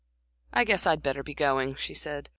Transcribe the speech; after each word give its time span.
"I 0.51 0.63
guess 0.63 0.87
I'd 0.87 1.03
better 1.03 1.21
be 1.21 1.35
going," 1.35 1.75
she 1.75 1.93
said. 1.93 2.27